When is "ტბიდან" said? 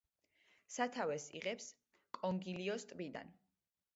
2.93-3.33